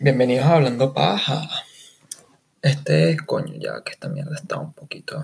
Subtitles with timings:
[0.00, 1.48] Bienvenidos a Hablando Paja.
[2.60, 5.22] Este es coño, ya que esta mierda está un poquito.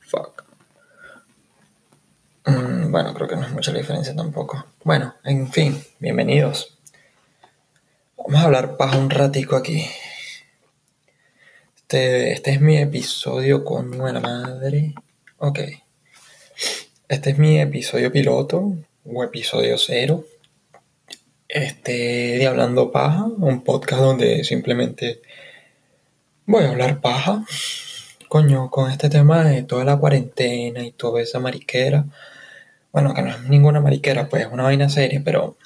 [0.00, 0.44] Fuck.
[2.44, 4.66] Mm, bueno, creo que no es mucha la diferencia tampoco.
[4.82, 6.76] Bueno, en fin, bienvenidos.
[8.16, 9.86] Vamos a hablar paja un ratico aquí.
[11.76, 14.94] Este, este es mi episodio con la madre.
[15.38, 15.60] Ok.
[17.08, 20.24] Este es mi episodio piloto o episodio cero
[21.52, 21.92] este,
[22.38, 25.20] de Hablando Paja, un podcast donde simplemente
[26.46, 27.44] voy a hablar paja.
[28.28, 32.06] Coño, con este tema de toda la cuarentena y toda esa mariquera.
[32.90, 35.58] Bueno, que no es ninguna mariquera, pues es una vaina seria, pero.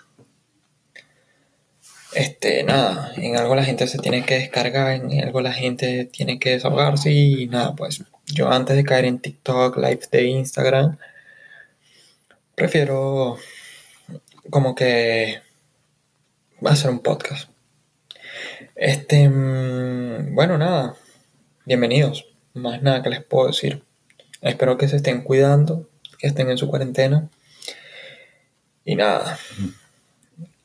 [2.15, 6.39] Este, nada, en algo la gente se tiene que descargar, en algo la gente tiene
[6.41, 10.97] que desahogarse y nada, pues yo antes de caer en TikTok, live de Instagram,
[12.55, 13.37] prefiero
[14.51, 15.46] como que
[16.65, 17.51] va a ser un podcast.
[18.75, 20.97] Este, mm, bueno, nada,
[21.65, 22.27] bienvenidos.
[22.55, 23.85] Más nada que les puedo decir.
[24.41, 27.29] Espero que se estén cuidando, que estén en su cuarentena.
[28.85, 29.39] Y nada,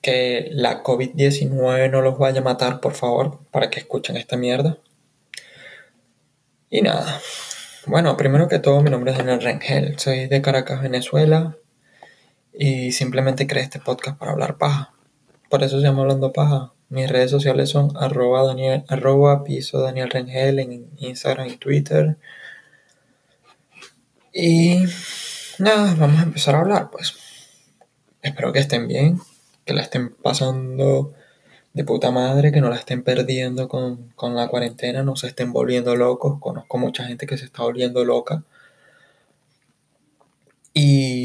[0.02, 4.78] que la COVID-19 no los vaya a matar, por favor, para que escuchen esta mierda.
[6.69, 7.19] Y nada,
[7.86, 11.58] bueno, primero que todo, mi nombre es Daniel Rengel, soy de Caracas, Venezuela,
[12.53, 14.94] y simplemente creé este podcast para hablar paja.
[15.52, 16.71] Por eso se llama Hablando Paja.
[16.88, 22.16] Mis redes sociales son arroba, Daniel, arroba piso Daniel Rengel en Instagram y Twitter.
[24.33, 24.85] Y
[25.59, 27.16] nada, vamos a empezar a hablar, pues.
[28.22, 29.19] Espero que estén bien,
[29.66, 31.13] que la estén pasando
[31.73, 35.52] de puta madre, que no la estén perdiendo con, con la cuarentena, no se estén
[35.52, 36.39] volviendo locos.
[36.39, 38.45] Conozco mucha gente que se está volviendo loca.
[40.73, 41.20] Y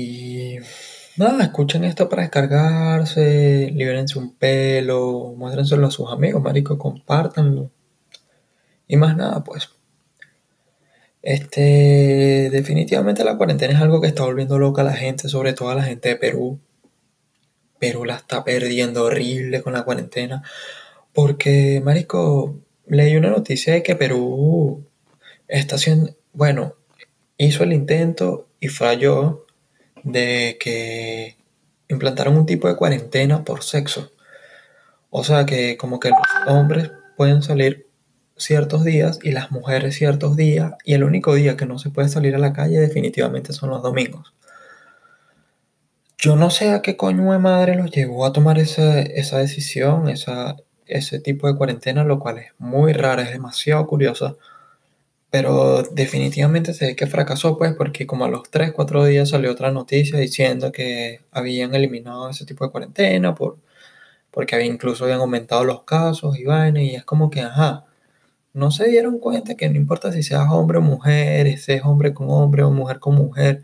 [1.17, 7.70] Nada, escuchen esto para descargarse, libérense un pelo, muéstrenselo a sus amigos, marico, compártanlo.
[8.86, 9.70] Y más nada, pues.
[11.22, 15.71] Este, definitivamente la cuarentena es algo que está volviendo loca a la gente, sobre todo
[15.71, 16.60] a la gente de Perú.
[17.78, 20.43] Perú la está perdiendo horrible con la cuarentena.
[21.15, 24.87] Porque, marico, leí una noticia de que Perú
[25.48, 26.75] está haciendo, bueno,
[27.38, 29.46] hizo el intento y falló
[30.06, 31.37] de que
[31.89, 34.12] implantaron un tipo de cuarentena por sexo.
[35.11, 37.89] O sea que como que los hombres pueden salir
[38.37, 42.09] ciertos días y las mujeres ciertos días y el único día que no se puede
[42.09, 44.33] salir a la calle definitivamente son los domingos.
[46.19, 50.09] Yo no sé a qué coño de madre los llevó a tomar esa, esa decisión,
[50.09, 50.56] esa,
[50.87, 54.39] ese tipo de cuarentena, lo cual es muy raro, es demasiado curioso
[55.38, 59.52] pero definitivamente se ve que fracasó, pues, porque como a los 3, 4 días salió
[59.52, 63.58] otra noticia diciendo que habían eliminado ese tipo de cuarentena, por,
[64.30, 67.84] porque había, incluso habían aumentado los casos y vainas, y es como que, ajá,
[68.54, 72.14] no se dieron cuenta que no importa si seas hombre o mujer, si seas hombre
[72.14, 73.62] con hombre o mujer con mujer,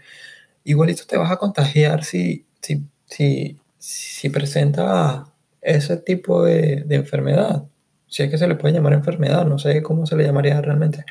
[0.65, 5.27] igualito te vas a contagiar si, si, si, si presenta
[5.63, 7.65] ese tipo de enfermedad.
[8.09, 11.05] Si es que se le puede llamar enfermedad, no sé cómo se le llamaría realmente.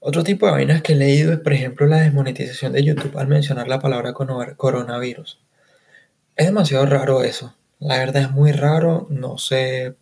[0.00, 3.28] Otro tipo de vainas que he leído es, por ejemplo, la desmonetización de YouTube al
[3.28, 5.38] mencionar la palabra coronavirus.
[6.36, 7.54] Es demasiado raro eso.
[7.78, 9.06] La verdad es muy raro.
[9.10, 9.94] No sé.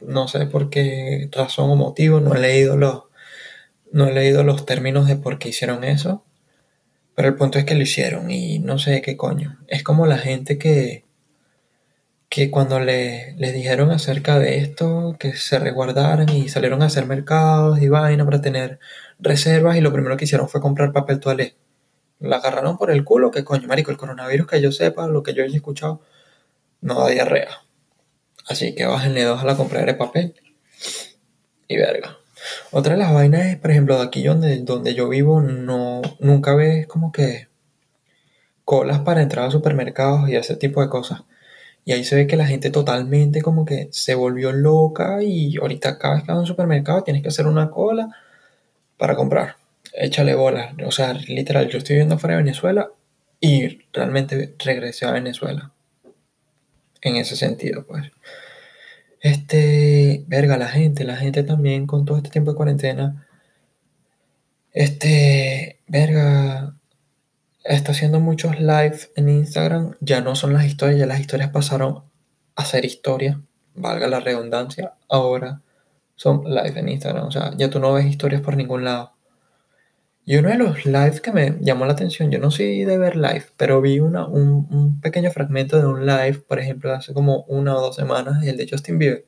[0.00, 2.18] No sé por qué razón o motivo.
[2.20, 3.04] No he leído los.
[3.92, 6.24] No he leído los términos de por qué hicieron eso.
[7.14, 8.28] Pero el punto es que lo hicieron.
[8.30, 9.58] Y no sé qué coño.
[9.68, 11.04] Es como la gente que
[12.28, 17.06] que cuando le, les dijeron acerca de esto, que se resguardaran y salieron a hacer
[17.06, 18.78] mercados y vaina para tener
[19.18, 21.56] reservas y lo primero que hicieron fue comprar papel toalé.
[22.20, 25.34] La agarraron por el culo, que coño, marico, el coronavirus que yo sepa, lo que
[25.34, 26.02] yo haya escuchado,
[26.80, 27.62] no da diarrea.
[28.48, 30.34] Así que bájenle dos a la compra de papel.
[31.68, 32.18] Y verga.
[32.70, 36.54] Otra de las vainas es, por ejemplo, de aquí donde, donde yo vivo, no, nunca
[36.54, 37.48] ves como que
[38.64, 41.22] colas para entrar a supermercados y ese tipo de cosas.
[41.88, 45.96] Y ahí se ve que la gente totalmente como que se volvió loca y ahorita
[45.96, 48.14] cada vez que vas a un supermercado tienes que hacer una cola
[48.98, 49.56] para comprar.
[49.94, 50.74] Échale bolas.
[50.86, 52.90] O sea, literal, yo estoy viviendo fuera de Venezuela
[53.40, 55.72] y realmente regresé a Venezuela.
[57.00, 58.10] En ese sentido, pues.
[59.22, 63.26] Este, verga, la gente, la gente también con todo este tiempo de cuarentena.
[64.74, 66.77] Este, verga,
[67.68, 69.96] está haciendo muchos live en Instagram.
[70.00, 72.02] Ya no son las historias, ya las historias pasaron
[72.56, 73.40] a ser historia,
[73.74, 74.94] valga la redundancia.
[75.08, 75.60] Ahora
[76.16, 77.26] son live en Instagram.
[77.26, 79.12] O sea, ya tú no ves historias por ningún lado.
[80.24, 83.16] Y uno de los lives que me llamó la atención, yo no soy de ver
[83.16, 87.44] live, pero vi una, un, un pequeño fragmento de un live, por ejemplo, hace como
[87.44, 89.26] una o dos semanas, el de Justin Bieber.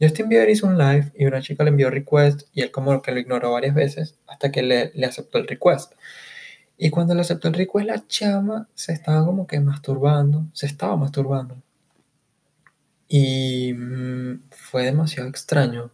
[0.00, 3.12] Justin Bieber hizo un live y una chica le envió request y él como que
[3.12, 5.92] lo ignoró varias veces hasta que le, le aceptó el request.
[6.76, 10.96] Y cuando le aceptó el request, la chama se estaba como que masturbando, se estaba
[10.96, 11.56] masturbando.
[13.08, 15.92] Y mm, fue demasiado extraño.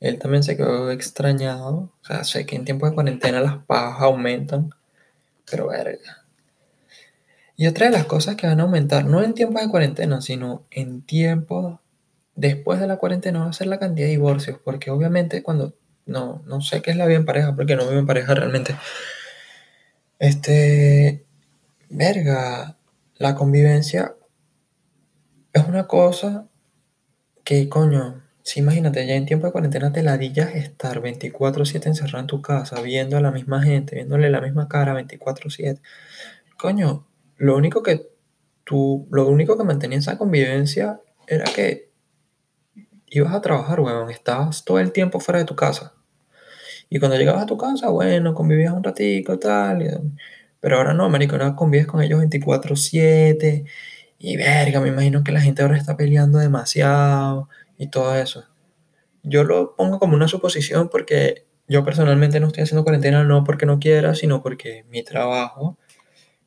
[0.00, 1.92] Él también se quedó extrañado.
[2.02, 4.70] O sea, sé que en tiempos de cuarentena las pajas aumentan,
[5.48, 6.24] pero verga.
[7.56, 10.64] Y otra de las cosas que van a aumentar, no en tiempos de cuarentena, sino
[10.70, 11.78] en tiempos
[12.34, 15.74] después de la cuarentena, va a ser la cantidad de divorcios, porque obviamente cuando,
[16.06, 18.74] no, no sé qué es la vida en pareja, porque no vivo en pareja realmente.
[20.20, 21.24] Este,
[21.88, 22.76] verga,
[23.16, 24.16] la convivencia
[25.54, 26.46] es una cosa
[27.44, 32.26] que, coño, si imagínate, ya en tiempo de cuarentena te ladillas estar 24/7 encerrado en
[32.26, 35.80] tu casa, viendo a la misma gente, viéndole la misma cara 24/7.
[36.58, 37.06] Coño,
[37.36, 38.08] lo único que
[38.64, 41.90] tú, lo único que mantenía esa convivencia era que
[43.08, 45.94] ibas a trabajar, weón, estabas todo el tiempo fuera de tu casa.
[46.90, 50.02] Y cuando llegabas a tu casa, bueno, convivías un ratico, tal,
[50.60, 53.64] pero ahora no, marico, ahora convives con ellos 24/7
[54.18, 57.48] y verga, me imagino que la gente ahora está peleando demasiado
[57.78, 58.44] y todo eso.
[59.22, 63.66] Yo lo pongo como una suposición porque yo personalmente no estoy haciendo cuarentena no porque
[63.66, 65.78] no quiera, sino porque mi trabajo,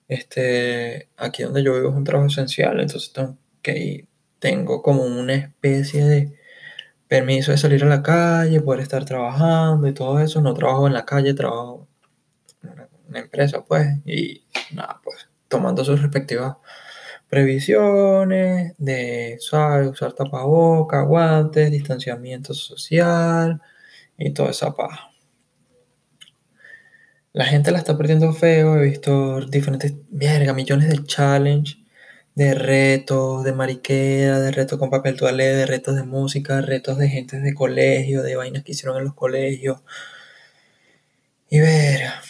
[0.07, 3.38] este, aquí donde yo vivo es un trabajo esencial, entonces tengo
[4.40, 6.34] tengo como una especie de
[7.13, 10.42] permiso de salir a la calle, poder estar trabajando y todo eso.
[10.42, 11.88] No trabajo en la calle, trabajo
[12.63, 12.71] en
[13.07, 16.56] una, empresa, pues, y nada, pues, tomando sus respectivas
[17.30, 19.89] previsiones de ¿sabes?
[19.89, 23.62] usar tapaboca, guantes, distanciamiento social
[24.18, 25.12] y toda esa paja.
[27.31, 31.82] La gente la está perdiendo feo, he visto diferentes, verga, millones de challenge,
[32.35, 37.09] de retos, de mariquera, de retos con papel toalé, de retos de música, retos de
[37.09, 39.81] gente de colegio, de vainas que hicieron en los colegios.
[41.50, 42.21] Y verga,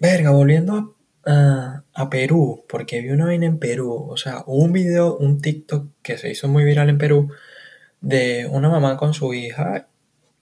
[0.00, 0.94] verga, volviendo
[1.26, 5.88] a, a Perú, porque vi una vaina en Perú, o sea, un video, un TikTok
[6.02, 7.30] que se hizo muy viral en Perú,
[8.00, 9.88] de una mamá con su hija.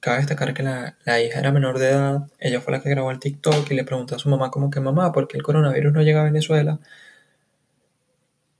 [0.01, 3.11] Cabe destacar que la, la hija era menor de edad, ella fue la que grabó
[3.11, 5.93] el TikTok y le preguntó a su mamá como que mamá, ¿por qué el coronavirus
[5.93, 6.81] no llega a Venezuela?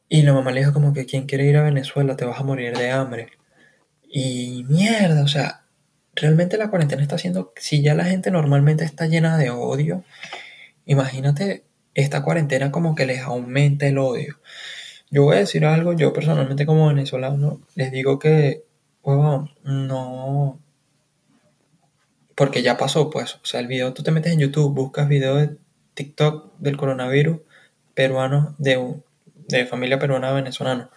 [0.09, 2.17] Y la mamá le dijo como que ¿quién quiere ir a Venezuela?
[2.17, 3.29] Te vas a morir de hambre.
[4.09, 5.65] Y mierda, o sea,
[6.15, 10.05] realmente la cuarentena está haciendo, si ya la gente normalmente está llena de odio,
[10.87, 11.65] imagínate
[11.95, 14.41] esta cuarentena como que les aumenta el odio.
[15.11, 18.65] Yo voy a decir algo, yo personalmente como venezolano, les digo que,
[19.03, 20.61] huevón, no,
[22.35, 25.39] porque ya pasó, pues, o sea, el video, tú te metes en YouTube, buscas videos
[25.41, 25.57] de
[25.95, 27.41] TikTok del coronavirus
[27.95, 29.05] peruanos de, un-
[29.49, 30.91] de familia peruana venezolana.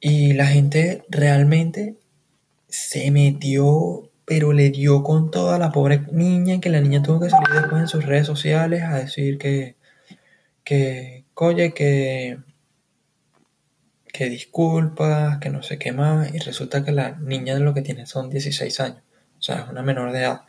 [0.00, 1.96] Y la gente realmente
[2.68, 7.30] se metió, pero le dio con toda la pobre niña, que la niña tuvo que
[7.30, 9.76] salir después en sus redes sociales a decir que,
[10.64, 12.38] que, oye, que,
[14.12, 18.06] que disculpas, que no sé qué más, y resulta que la niña lo que tiene
[18.06, 19.02] son 16 años,
[19.38, 20.42] o sea, es una menor de edad.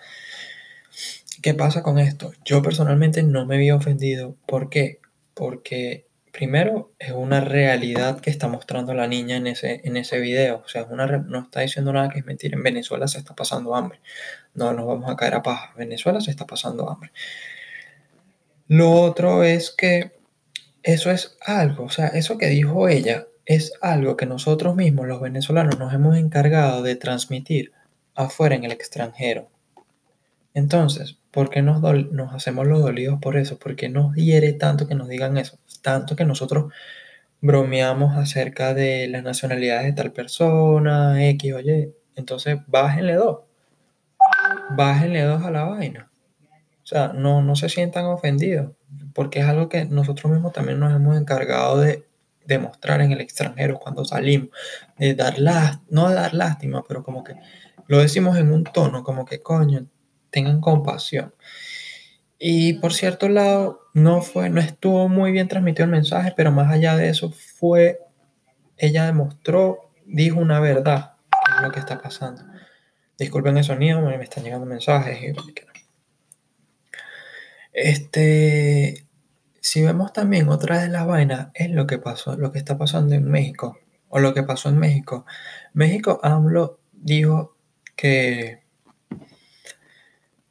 [1.42, 2.34] ¿Qué pasa con esto?
[2.44, 4.36] Yo personalmente no me vi ofendido.
[4.46, 5.00] ¿Por qué?
[5.34, 10.64] Porque primero es una realidad que está mostrando la niña en ese, en ese video.
[10.66, 12.58] O sea, una, no está diciendo nada que es mentira.
[12.58, 14.00] En Venezuela se está pasando hambre.
[14.54, 15.74] No nos vamos a caer a paja.
[15.78, 17.12] Venezuela se está pasando hambre.
[18.68, 20.20] Lo otro es que
[20.84, 25.22] eso es algo, o sea, eso que dijo ella es algo que nosotros mismos, los
[25.22, 27.74] venezolanos, nos hemos encargado de transmitir
[28.16, 29.50] afuera en el extranjero.
[30.54, 31.82] Entonces, ¿por qué nos,
[32.12, 33.58] nos hacemos los dolidos por eso?
[33.58, 35.60] ¿Por qué nos hiere tanto que nos digan eso?
[35.82, 36.74] Tanto que nosotros
[37.42, 41.94] bromeamos acerca de las nacionalidades de tal persona, X o Y.
[42.16, 43.40] Entonces, bájenle dos.
[44.72, 46.12] Bájenle dos a la vaina.
[46.84, 48.72] O sea, no, no se sientan ofendidos,
[49.14, 52.06] porque es algo que nosotros mismos también nos hemos encargado de
[52.46, 54.50] demostrar en el extranjero cuando salimos,
[54.98, 57.36] de dar lástima, no dar lástima, pero como que
[57.86, 59.86] lo decimos en un tono, como que coño,
[60.32, 61.34] tengan compasión.
[62.38, 66.72] Y por cierto lado, no fue, no estuvo muy bien transmitido el mensaje, pero más
[66.72, 68.00] allá de eso fue,
[68.78, 71.14] ella demostró, dijo una verdad,
[71.62, 72.44] lo que está pasando.
[73.18, 75.34] Disculpen el sonido, me me están llegando mensajes y
[77.74, 79.08] este,
[79.62, 83.16] si vemos también otra de las vainas, es lo que pasó, lo que está pasando
[83.16, 83.78] en México,
[84.10, 85.26] o lo que pasó en México.
[85.74, 87.56] México, AMLO dijo
[87.96, 88.59] que,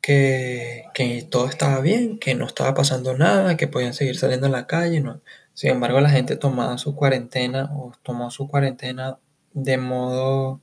[0.08, 4.66] que, todo estaba bien, que no estaba pasando nada, que podían seguir saliendo a la
[4.66, 5.00] calle.
[5.00, 5.20] No.
[5.54, 9.18] Sin embargo, la gente tomaba su cuarentena o tomó su cuarentena
[9.52, 10.60] de modo,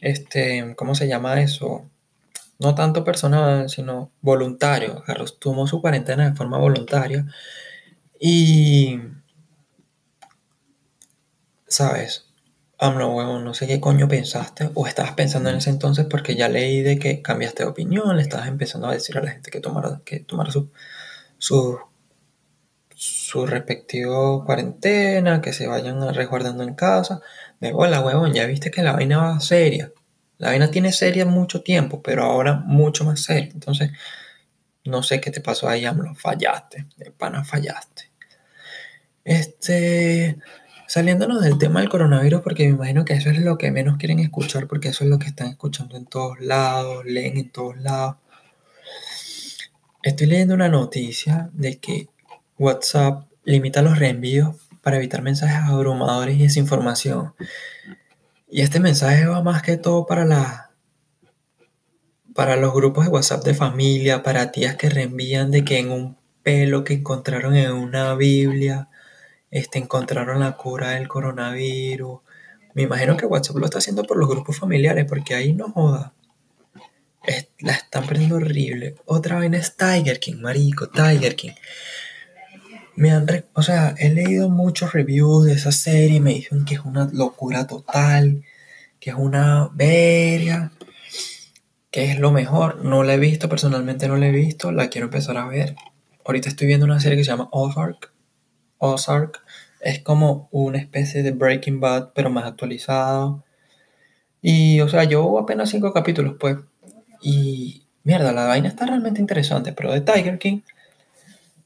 [0.00, 1.90] este, ¿cómo se llama eso?
[2.58, 5.02] No tanto personal, sino voluntario.
[5.06, 7.26] Carlos tomó su cuarentena de forma voluntaria
[8.18, 9.00] y,
[11.66, 12.29] ¿sabes?
[12.82, 16.48] AMLO, huevón, no sé qué coño pensaste o estabas pensando en ese entonces porque ya
[16.48, 19.60] leí de que cambiaste de opinión, le estabas empezando a decir a la gente que
[19.60, 20.70] tomara, que tomara su,
[21.36, 21.78] su,
[22.94, 27.20] su respectivo cuarentena, que se vayan resguardando en casa.
[27.60, 29.92] Me hola, huevón, ya viste que la vaina va seria.
[30.38, 33.50] La vaina tiene seria mucho tiempo, pero ahora mucho más seria.
[33.52, 33.90] Entonces,
[34.84, 36.14] no sé qué te pasó ahí, AMLO.
[36.14, 38.10] Fallaste, de pana fallaste.
[39.24, 40.38] Este,
[40.90, 44.18] Saliéndonos del tema del coronavirus, porque me imagino que eso es lo que menos quieren
[44.18, 48.16] escuchar, porque eso es lo que están escuchando en todos lados, leen en todos lados.
[50.02, 52.08] Estoy leyendo una noticia de que
[52.58, 57.34] WhatsApp limita los reenvíos para evitar mensajes abrumadores y desinformación.
[58.48, 60.72] Y este mensaje va más que todo para la,
[62.34, 66.16] para los grupos de WhatsApp de familia, para tías que reenvían de que en un
[66.42, 68.89] pelo que encontraron en una Biblia
[69.50, 72.20] este, encontraron la cura del coronavirus.
[72.74, 76.12] Me imagino que WhatsApp lo está haciendo por los grupos familiares, porque ahí no joda.
[77.58, 78.96] la están perdiendo horrible.
[79.06, 81.52] Otra vez es Tiger King, marico, Tiger King.
[82.96, 86.80] Me han, o sea, he leído muchos reviews de esa serie me dicen que es
[86.80, 88.44] una locura total,
[89.00, 90.72] que es una verga,
[91.90, 92.84] que es lo mejor.
[92.84, 95.76] No la he visto, personalmente no la he visto, la quiero empezar a ver.
[96.24, 98.12] Ahorita estoy viendo una serie que se llama Ozark,
[98.80, 99.40] Ozark
[99.80, 103.44] es como una especie de Breaking Bad, pero más actualizado.
[104.42, 106.56] Y, o sea, yo apenas cinco capítulos, pues.
[107.22, 109.72] Y, mierda, la vaina está realmente interesante.
[109.72, 110.60] Pero de Tiger King,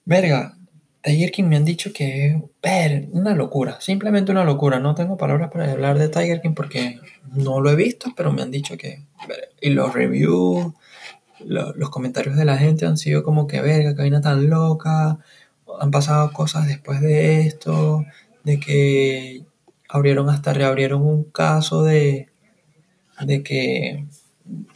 [0.05, 0.57] verga,
[1.03, 3.81] Tiger King me han dicho que es, una locura.
[3.81, 4.81] Simplemente una locura.
[4.81, 7.01] No tengo palabras para hablar de Tiger King porque
[7.33, 9.05] no lo he visto, pero me han dicho que.
[9.61, 10.73] Y los reviews,
[11.41, 15.19] los comentarios de la gente han sido como que, verga, que vaina tan loca
[15.81, 18.05] han pasado cosas después de esto,
[18.45, 19.45] de que
[19.89, 22.29] abrieron hasta reabrieron un caso de,
[23.21, 24.07] de que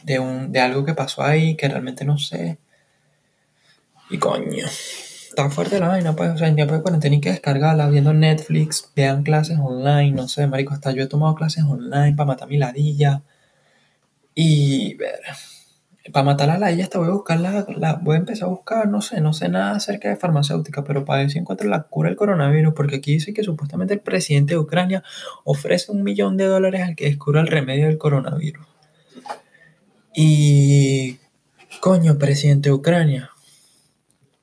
[0.03, 2.57] de, un, de algo que pasó ahí que realmente no sé.
[4.09, 7.29] Y coño, está fuerte la vaina, pues, o sea, en tiempo de cuarentena hay que
[7.29, 12.15] descargarla, viendo Netflix, vean clases online, no sé, marico, hasta yo he tomado clases online
[12.15, 13.21] para matar mi ladilla.
[14.33, 15.19] Y ver,
[16.11, 19.01] para matar a la ella, voy a buscar la, voy a empezar a buscar, no
[19.01, 22.17] sé, no sé nada acerca de farmacéutica, pero para ver si encuentro la cura del
[22.17, 25.03] coronavirus, porque aquí dice que supuestamente el presidente de Ucrania
[25.43, 28.65] ofrece un millón de dólares al que descubra el remedio del coronavirus.
[30.13, 31.17] Y,
[31.81, 33.29] coño, presidente de Ucrania,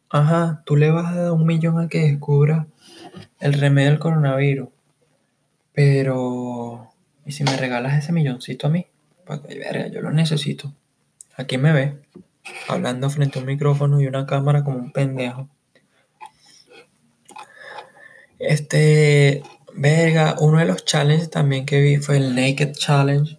[0.08, 2.66] ajá, tú le vas a dar un millón al que descubra
[3.40, 4.68] el remedio del coronavirus,
[5.72, 6.92] pero,
[7.24, 8.86] ¿y si me regalas ese milloncito a mí?
[9.26, 10.72] Para que verga, yo lo necesito.
[11.38, 12.00] Aquí me ve,
[12.66, 15.50] hablando frente a un micrófono y una cámara como un pendejo.
[18.38, 19.42] Este,
[19.74, 23.38] verga, uno de los challenges también que vi fue el Naked Challenge.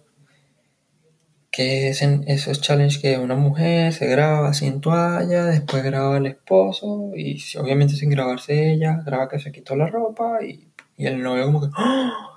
[1.50, 6.26] Que es en esos challenges que una mujer se graba sin toalla, después graba al
[6.26, 11.20] esposo y obviamente sin grabarse ella, graba que se quitó la ropa y, y el
[11.20, 11.68] novio como que...
[11.76, 12.27] ¡Oh!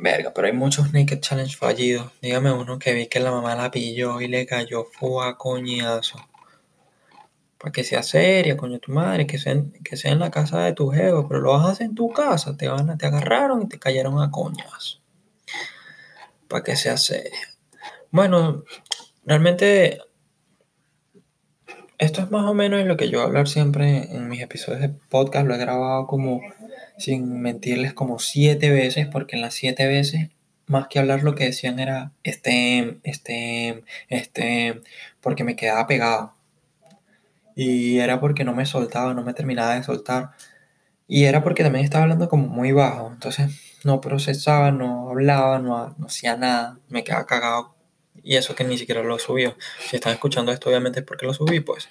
[0.00, 2.12] Verga, pero hay muchos Naked Challenge fallidos.
[2.22, 6.18] Dígame uno que vi que la mamá la pilló y le cayó fue a coñazo.
[7.58, 10.60] Para que sea seria, coño, tu madre, que sea, en, que sea en la casa
[10.60, 12.56] de tu jefe, pero lo vas a hacer en tu casa.
[12.56, 15.00] Te, van te agarraron y te cayeron a coñazo.
[16.46, 17.48] Para que sea seria.
[18.12, 18.62] Bueno,
[19.24, 19.98] realmente
[21.98, 24.80] esto es más o menos lo que yo voy a hablar siempre en mis episodios
[24.80, 25.44] de podcast.
[25.48, 26.40] Lo he grabado como
[26.98, 30.30] sin mentirles, como siete veces, porque en las siete veces,
[30.66, 34.80] más que hablar, lo que decían era este, este, este,
[35.20, 36.34] porque me quedaba pegado.
[37.54, 40.30] Y era porque no me soltaba, no me terminaba de soltar.
[41.08, 43.10] Y era porque también estaba hablando como muy bajo.
[43.12, 43.50] Entonces
[43.84, 46.78] no procesaba, no hablaba, no, no hacía nada.
[46.88, 47.74] Me quedaba cagado.
[48.22, 49.56] Y eso que ni siquiera lo subió.
[49.88, 51.88] Si están escuchando esto, obviamente es porque lo subí, pues.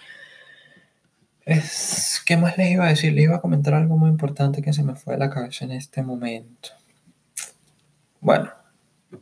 [1.48, 3.13] Es, ¿Qué más les iba a decir?
[3.13, 5.72] Les iba a comentar algo muy importante que se me fue de la cabeza en
[5.72, 6.70] este momento.
[8.20, 8.51] Bueno,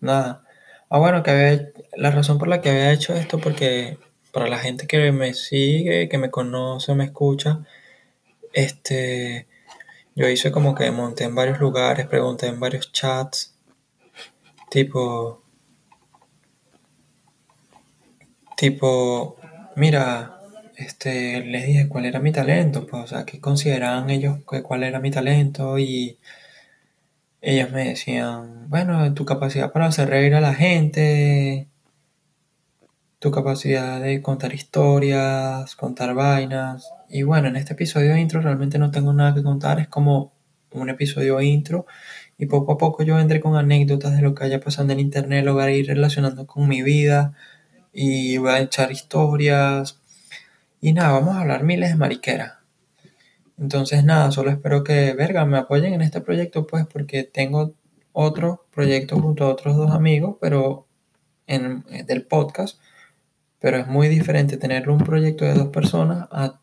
[0.01, 0.43] nada.
[0.89, 3.99] Ah, bueno, que había, la razón por la que había hecho esto, porque
[4.31, 7.59] para la gente que me sigue, que me conoce, me escucha,
[8.53, 9.47] este,
[10.15, 13.55] yo hice como que monté en varios lugares, pregunté en varios chats,
[14.71, 15.45] tipo,
[18.55, 19.35] Tipo,
[19.75, 20.39] mira,
[20.77, 24.99] este, les dije cuál era mi talento, pues, o qué consideraban ellos que cuál era
[24.99, 26.19] mi talento y
[27.41, 31.67] ellos me decían, bueno, tu capacidad para hacer reír a la gente,
[33.19, 36.91] tu capacidad de contar historias, contar vainas.
[37.09, 40.33] Y bueno, en este episodio de intro realmente no tengo nada que contar, es como
[40.71, 41.85] un episodio intro
[42.37, 45.45] y poco a poco yo vendré con anécdotas de lo que haya pasado en internet,
[45.45, 47.33] lo voy a ir relacionando con mi vida
[47.93, 50.01] y voy a echar historias.
[50.85, 52.59] Y nada, vamos a hablar miles de mariqueras.
[53.57, 57.73] Entonces nada, solo espero que, verga, me apoyen en este proyecto pues porque tengo
[58.13, 60.85] otro proyecto junto a otros dos amigos, pero
[61.47, 62.79] en, del podcast,
[63.57, 66.61] pero es muy diferente tener un proyecto de dos personas a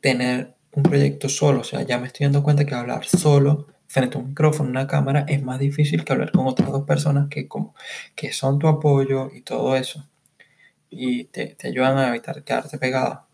[0.00, 1.60] tener un proyecto solo.
[1.60, 4.86] O sea, ya me estoy dando cuenta que hablar solo frente a un micrófono, una
[4.86, 7.74] cámara, es más difícil que hablar con otras dos personas que, como,
[8.14, 10.09] que son tu apoyo y todo eso.
[10.90, 13.26] Y te, te ayudan a evitar quedarte pegado.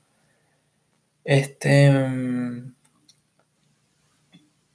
[1.24, 1.90] Este.
[1.90, 2.76] mm,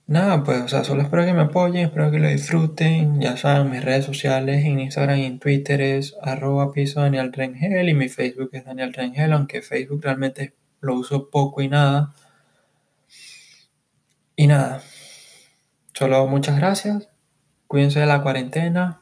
[0.06, 3.20] Nada, pues, o sea, solo espero que me apoyen, espero que lo disfruten.
[3.20, 7.90] Ya saben, mis redes sociales en Instagram y en Twitter es arroba piso Daniel Rengel
[7.90, 12.14] y mi Facebook es Daniel Rengel, aunque Facebook realmente lo uso poco y nada.
[14.36, 14.82] Y nada,
[15.94, 17.08] solo muchas gracias.
[17.68, 19.02] Cuídense de la cuarentena,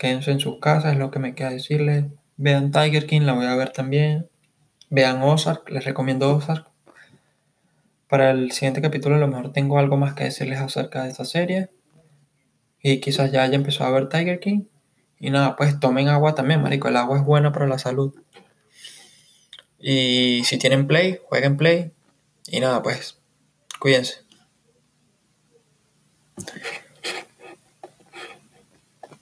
[0.00, 2.06] quédense en sus casas, es lo que me queda decirles.
[2.38, 4.28] Vean Tiger King, la voy a ver también.
[4.90, 6.68] Vean Ozark, les recomiendo Ozark.
[8.08, 11.24] Para el siguiente capítulo a lo mejor tengo algo más que decirles acerca de esta
[11.24, 11.68] serie.
[12.80, 14.62] Y quizás ya haya empezado a ver Tiger King.
[15.18, 16.86] Y nada, pues tomen agua también, marico.
[16.86, 18.14] El agua es buena para la salud.
[19.80, 21.92] Y si tienen play, jueguen play.
[22.46, 23.18] Y nada, pues,
[23.80, 24.18] cuídense.